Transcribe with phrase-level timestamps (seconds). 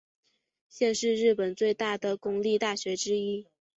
[0.67, 3.45] 现是日本最大的公立大学之一。